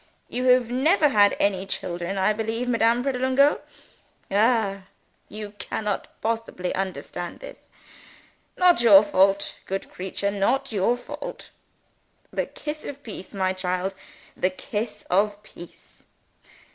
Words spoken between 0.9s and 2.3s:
had any children,